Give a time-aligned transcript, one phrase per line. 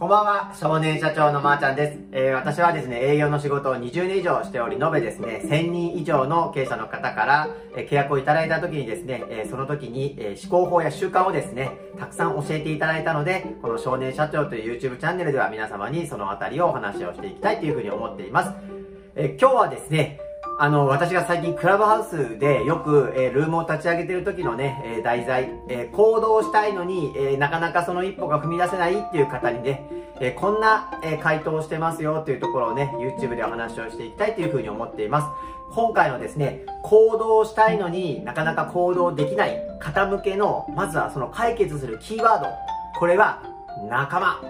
[0.00, 1.98] こんばんは、少年社長のまーちゃんです。
[2.12, 18.52] えー、私はですね、営業の仕事を20年以上しており、延べですね、1000人以上の経営者の方から、えー、契約をいただいた時にですね、えー、その時に、えー、思考法や習慣をですね、たくさん教えていただいたので、この少年社長という YouTube チャンネルでは皆様にそのあたりをお話をしていきたいというふうに思っています。
[19.16, 20.18] え、今日はですね、
[20.62, 29.88] あの、私が最近クラブハウスでよく、えー、ルームを立ち上げてる時のね、えー、題材、えー、行動したいのに、えなかなかその一歩が踏み出せないっていう方にね、
[30.20, 35.28] えこんな、え回答をしてますよっていうところをね、YouTube でお話をしていきたいというふうに思っています。
[35.74, 42.48] 今回のですね、行動したいのになかなか行動できない方向けの、まずはその解決するキーワード。
[42.98, 43.42] これは、
[43.88, 44.42] 仲間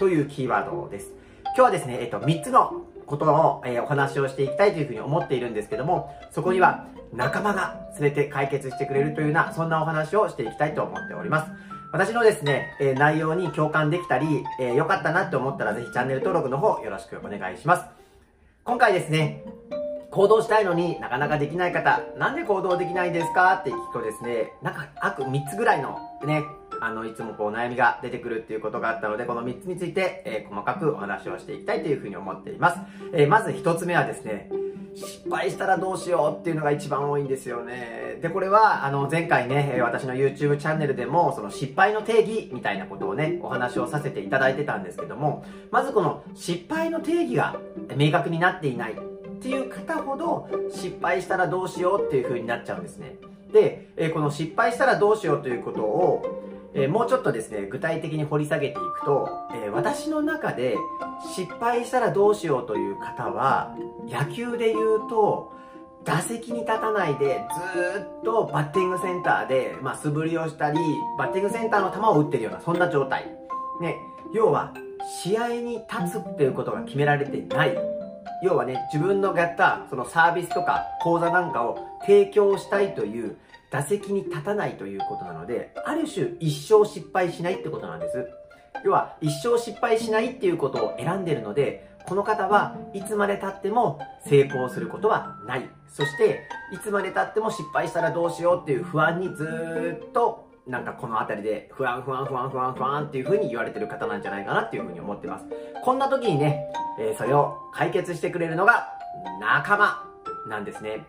[0.00, 1.12] というキーワードです。
[1.44, 11.50] 今日はですね、えっと、3つのことを、えー、お話をしていきたいというふうに思っているんですけども、そこには仲間が全て解決してくれるというような、そんなお話をしていきたいと思っております。
[11.90, 17.86] 私のですね、えー、内容に共感できたり、えー、良かったなって思ったらぜひチャンネル登録の方よろしくお願いします。
[18.64, 19.42] 今回ですね、
[20.10, 26.44] 行動したいのになかなかできない方、なんで行動できないんですかって聞くとですね、なんか、あく3つぐらいのね、
[26.80, 32.78] あの、いつもこう悩みが出てくるっていうことがあったので、この3つについて、えー、細かくお話をしていきたいというふうに思っています。
[33.12, 34.50] えー、まず1つ目はですね、
[34.94, 38.18] 失敗したらどうしようっていうのが一番多いんですよね。
[38.20, 47.56] で、これは、あの、前回ね、私の YouTube チャンネルでも、その失敗の定義みたいなことをね、お話をさせていただいてたんですけども、まずこの失敗の定義が
[47.96, 48.96] 明確になっていないっ
[49.40, 53.18] ていう方ほど、失敗したらどうしようっていう風になっちゃうんですね。
[53.52, 56.47] で、えこの失敗したらどうしようということを、
[56.78, 60.76] えー、もうちょっとですね、具体的に掘り下げていくと、えー、私の中で
[61.34, 63.74] 失敗したらどうしようという方は、
[64.08, 65.52] 野球で言うと、
[66.04, 67.44] 打席に立たないで
[67.92, 70.78] ずっとバッティングセンターで、まあ、素振りをしたり、
[71.18, 73.26] バッティングセンターの球を打ってるような、そんな状態。
[73.80, 73.96] ね、
[74.32, 74.72] 要は、
[75.22, 77.76] 試合に立つっていうことが決められてない。
[78.42, 83.36] 要はね、自分のやったそのサービスとか講座なんかを提供したいという
[83.70, 88.28] 打席に立たないということなので、ある種一生失敗しないってことなんです。
[88.84, 95.68] 要は一生失敗しないっていうことを選んでるので、この方はいつまで経っても成功することはない。
[95.88, 96.40] そして、
[96.72, 105.44] いつまで経っても失敗したらどうしようっていう不安にずっとなんかこの辺りで不安不安不安不安不安っていう風に言われてる方なんじゃないかなっていう風に思ってます。
[105.82, 108.88] こんな時にね、えー、それを解決してくれるのが
[109.40, 110.04] 仲間
[110.48, 111.06] なんですね。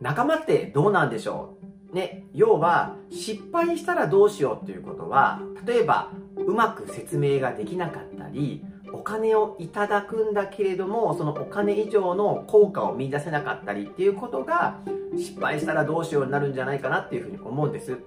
[0.00, 1.56] 仲間ってどうなんでしょ
[1.92, 1.94] う？
[1.94, 14.78] ね、要は失敗したらどうしようっていうことは例えばうまく説明ができなかったりお金をいただくんだけれどもそのお金以上の効果を見出せなかったりっていうことが
[15.16, 17.98] 失敗したらどうしようになるんじゃないかなっていうふうに思うんです。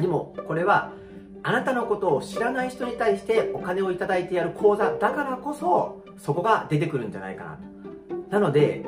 [0.00, 0.92] でもこれは
[1.42, 7.60] あなたのことを知らない人に対してお金をいただいてやる講座だからこそそこが出てくるんじゃないかなと。
[8.30, 8.84] なので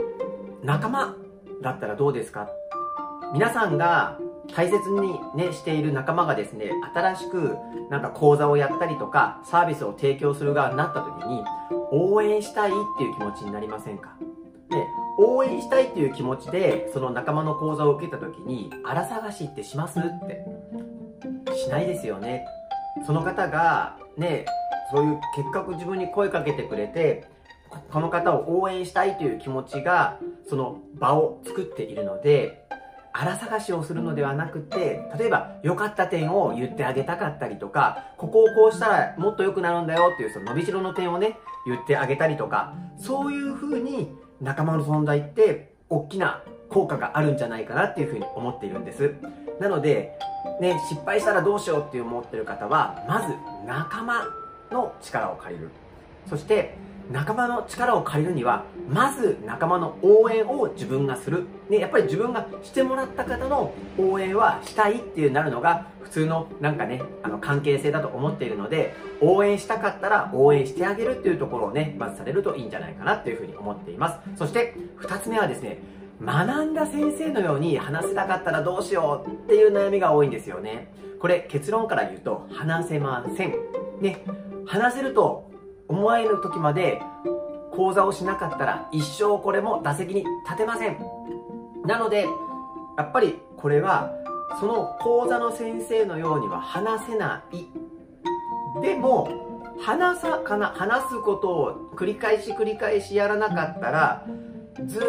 [0.65, 1.17] 仲間
[1.63, 2.49] だったらどうですか？
[3.33, 4.19] 皆さんが
[4.55, 7.57] 大切にね、している仲間がですね、新しく
[7.91, 11.45] なんか講座をやったりとか、サービスを提供する側になった時に、
[11.93, 14.17] 応援したいっていう気持ちになりませんか？
[14.71, 14.85] で、
[15.19, 20.45] 応援したいっていう気持ちで、その仲間の講座を受けた時に、あら探しってしますって。
[21.55, 22.45] しないですよね。
[23.07, 24.47] その方が、ね、
[24.93, 27.25] そういう結果自分に声かけてくれて、
[27.93, 30.19] この方を応援したいという気持ちが、
[30.51, 32.67] その場を作っているので、
[33.13, 49.15] 荒探しをするのではなくて、例えば良かった点を言ってあげたかったりとか、ここをこうしたらもっと良くなるんだよっていうその伸びしろの点をね、言ってあげたりとか、そういう風に仲間の存在って大きな効果があるんじゃないかなっていう風に思っているんです。
[49.61, 50.19] なので、
[50.61, 53.35] ね、失敗したらどうしようって思ってる方は、まず
[53.69, 54.25] 仲間
[54.73, 55.71] の力を借りる。
[56.29, 56.77] そして、
[57.11, 61.47] 仲間の力を借りるには、まず仲間の応援を自分がする。
[61.69, 74.19] ね、やっぱり自分がしてもらった方の応援はしたいっていうなるのが、普通のなんかね、あの関係性だと思っているので、応援したかったら応援してあげるっていうところをね、まずされるといいんじゃないかなっていうふうに思っています。
[74.37, 75.79] そして、二つ目はですね、
[76.23, 80.93] 学んだ先生のように話せなかったらどうしようっていう悩みが多いんですよね。
[81.19, 83.55] これ結論から言うと話せません。
[84.01, 84.25] ね、
[84.67, 85.50] 話せると
[85.91, 87.03] 思える時まで
[87.73, 90.99] 講座をしなかったら一生これも打席に立てません。
[91.85, 92.27] なので
[92.97, 94.13] やっぱりこれは
[94.61, 97.67] その講座の先生のようには話せない。
[98.81, 99.29] でも
[99.81, 104.25] 話さかな話すことを繰り返し繰り返しやらなかったら
[104.87, 105.01] ず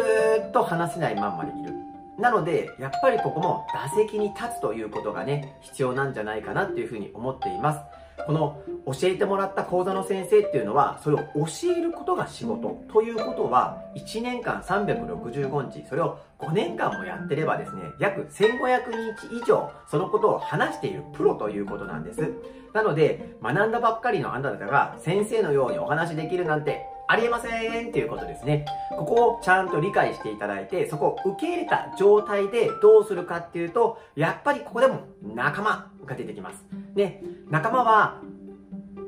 [0.48, 1.72] っと話せないまんまでいる。
[2.18, 7.80] なのでやっぱりここも打席に立つということがね必要なんじゃないかなっていうふうに思っています。
[8.26, 12.82] この教えてもらった講座の先生っていうのは、それを教えることが仕事。
[12.92, 18.90] ということは、1年間365日、それを5年間もやってればですね、約1500
[19.30, 22.28] 日以上、そのことを話しているプロということなんです。
[22.72, 28.64] なので、学んだばっかりのあなたが先生のようにお話しできるなんてありえませんっていうことですね。
[28.90, 36.64] ここをちゃんと理解していただいて、そこを受け入れた状態でどうするかっていうと、やっぱりここでも仲間が出てきます。
[36.94, 38.22] ね、仲間は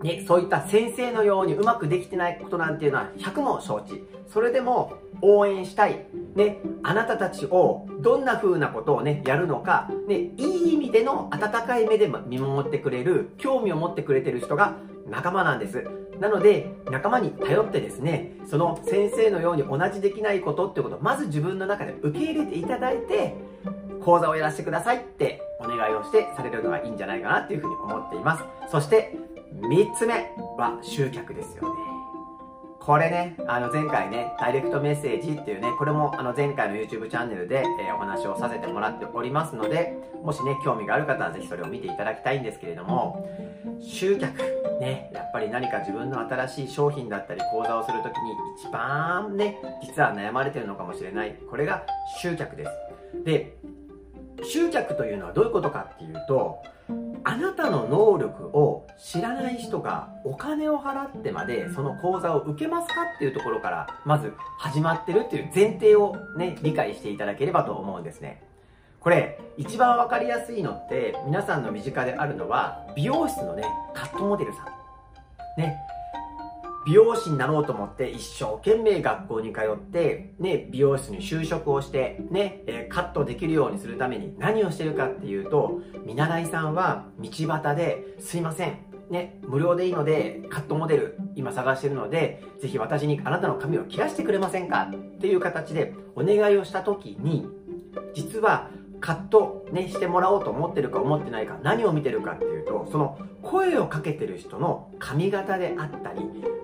[0.04, 4.04] ね、そういった先生のようにうまくできてないことなんていうのは100も承知。
[4.28, 4.92] それでも
[5.22, 6.06] 応援したい。
[6.34, 14.76] ね、あなたたちをどんな風なことをね、やるのか、ね、いい意味での温かい目で見守ってくれる、興味を持ってくれてる人が
[15.08, 15.88] 仲間なんです。
[16.20, 23.34] なので、仲間に頼ってですね、その先生のように同じできないことってことをまず自分の中で受け入れていただいて、
[24.04, 28.44] 講座をやらせてくださいってお願いをしてされるのがいいんじゃないかなっていうふうに思っています。
[28.70, 29.16] そして、
[29.60, 31.80] 三つ目は集客ですよね。
[32.80, 43.26] これね、あの前回ね、ダイレクトメッセージっていうね、これもあの前回の YouTube チャンネルで、え、お話をさせてもらっておりますので、もしね、興味がある方はぜひそれを見ていただきたいんですけれども、
[43.80, 44.36] 集客、
[44.80, 51.36] ね、やっぱり何か自分の新しい商品だったり講座をするときに一番ね、実は悩まれてるのかもしれない。
[51.48, 51.86] これが
[52.20, 52.70] 集客です。
[53.24, 53.56] で、
[54.42, 56.58] 集客というのはどういうことかっていうと、
[57.26, 68.42] あなたの能力を知らない人がお金を払ってまでその講座を受けますかっていうところからまず始まってるっていう前提をね、理解していただければと思うんですね。
[69.00, 74.66] これ、一番わかりやすいのって皆さんの身近であるのは美容室のね、カットモデルさん。
[75.60, 75.76] ね、
[76.86, 88.76] 美容師になろうと思って一生懸命学校に通って、ね、美容室に就職をして、ね、え、カットできるようにするために何をしてるかっていうと、見習いさんは道端で、すいません、
[89.08, 94.90] ね、無料でいいので、カットモデル、今探してるので、ぜひ私にあなたの髪を切らしてくれませんか？
[94.92, 97.48] っていう形でお願いをした時に、
[98.12, 98.70] 実は
[99.04, 106.20] カットね、してもらおうと思ってるか思ってないか、何を見てるかっていうと、その声をかけてる人の髪型であったり、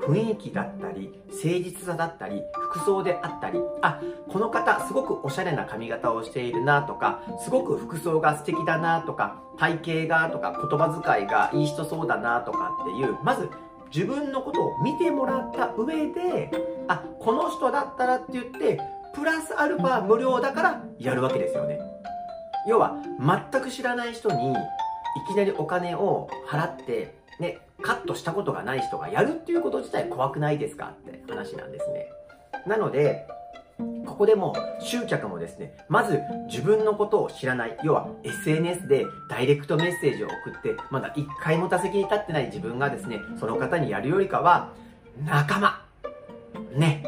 [0.06, 4.00] 雰囲気だったり、誠実さだったり、服装であったり、あ、
[4.30, 13.50] この方すごくおしゃれな髪型をしているなとか、すごく服装が素敵だなとか、体型がとか、言葉遣いがいい人そうだなとかっていう、まず
[13.94, 16.50] 自分のことを見てもらった上で、
[16.88, 18.80] あ、この人だったらって言って、
[19.12, 21.78] プラスアルファ無料だからやるわけですよね。
[22.66, 22.96] 要は
[23.52, 24.54] 全く知らない人にい
[25.28, 32.06] きなりお金を払ってねカットしたことがない人がやるっていうこと自体怖くないですかって話なんですね
[32.66, 33.26] なので
[34.06, 44.72] ここでも集客もですね、まず自分のことを知らない、要は SNS でダイレクトメッセージを送って、まだ一回も打席に立ってない自分がですね、その方にやるよりかは、
[45.24, 45.82] 仲間。
[46.74, 47.04] ね。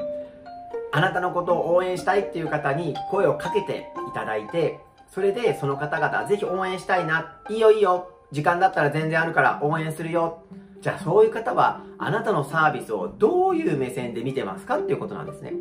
[0.93, 4.79] あなたのことを応援したいっていう方に声をかけていただいて、
[5.13, 7.37] それでその方々、ぜひ応援したいな。
[7.51, 8.09] いいよいいよ。
[8.33, 10.45] 時間だったら全然あるから応援するよ。
[10.81, 15.53] じゃあそういう方は、あなたのサービスをどういう目線で見てますかっていうことなんですね。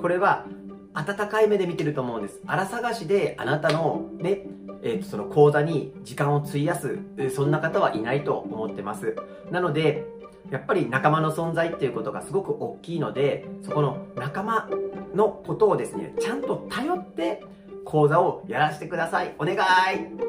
[0.00, 0.44] これは、
[0.92, 2.40] 温かい目で見てると思うんです。
[2.48, 4.42] あら探しであなたのね、
[4.82, 6.98] えー、とその講座に時間を費やす、
[7.32, 9.14] そんな方はいないと思ってます。
[9.52, 10.04] なので、
[10.50, 14.68] やっぱり仲間の存在っていうことがすごく大きいので、そこの仲間
[15.14, 17.42] のことをですね、ちゃんと頼って
[17.84, 19.34] 講座をやらせてください。
[19.38, 19.58] お願い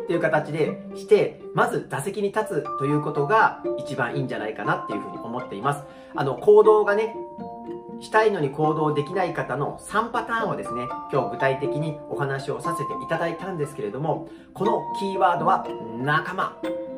[0.03, 5.83] っていう形でして、まず打席に立つということが一番いいんじゃないかなっていうふうに思っています。
[6.15, 7.15] あの、行動がね、
[8.00, 15.65] したいのに行動できない方の3パターンをですね、今日具体的にお話をさせていただいたんですけれども、このキーワードは
[16.00, 16.57] 仲間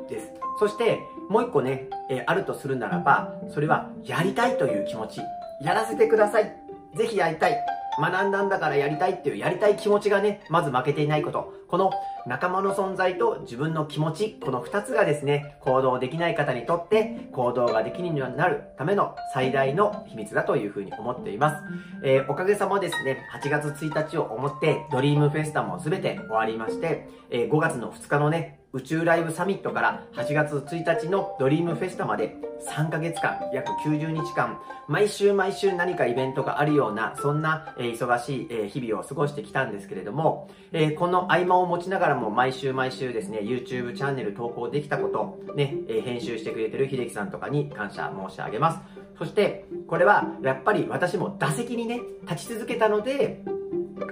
[0.09, 0.33] です。
[0.59, 0.99] そして、
[1.29, 5.21] もう一個ね、えー、あるとするならば、それはやりたいという気持ち。
[5.61, 6.55] やらせてください。
[6.95, 7.57] ぜひやりたい。
[7.99, 11.53] 学んだんだからやりたいっていうやりたい気持ちがね、まず負けていないこと。
[11.67, 11.91] この
[12.25, 21.63] 仲間の存在と自分の気持ち、この二つがですね、行動できない方にとって行動ができるようになるための最大の秘密だというふうに思っています。
[22.03, 32.35] えー、おかげさまですね、8月1日を思ってドリームフェスタも全て終わりまして、えー、5月の2日のね、宇宙ライブサミットから8月1日のドリームフェスタまで
[32.67, 48.79] 3ヶ月間、約90日間、毎週毎週何かイベントがあるような、そんな、え、忙しい、日々を過ごしてきたんですけれども、え、この合間を持ちながらも毎週毎週ですね、YouTube チャンネル投稿できたこと、ね、え編集してくれてる秀樹さんとかに感謝申し上げます。
[49.17, 53.41] そして、これはやっぱり私も打席にね、立ち続けたので、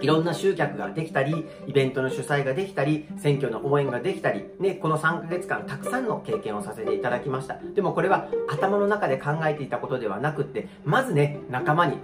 [0.02, 7.58] いろんな集客ができたり、イベントの主催ができたり、選挙の応援ができたり、ね、この3ヶ月間たくさんの経験をさせていただきました。
[7.76, 11.98] でもこれは頭の中で考えていたことではなくって、まずね、仲間に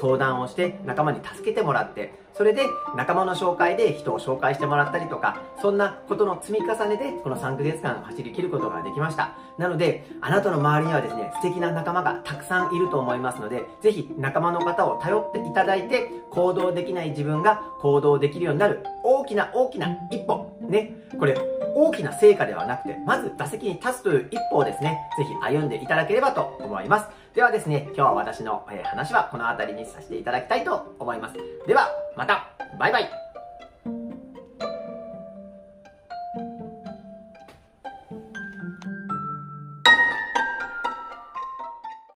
[0.00, 2.66] 相談をして、仲間に助けてもらって、それで
[2.96, 9.32] 仲間の紹介で人を紹介してもらったりとか、そんなことの積み重ねでこの3ヶ月間走り切ることができました。
[9.58, 20.56] なので、あなたの周りにはですね、素敵な仲間がたくさんいると思いますので、ぜひ仲間の方を頼っていただいて、行動できない自分が行動できるようになる大きな大きな一歩。
[20.60, 20.92] ね。
[21.18, 21.36] これ、
[21.74, 27.08] 大きな成果ではなくて、まず打席に立つという一歩をですね、ぜひ歩んでいただければと思います。
[27.34, 31.36] ではですね、今日は私の話はこの辺りにさせていただきたいと思います。
[31.66, 33.27] では、またバイバイ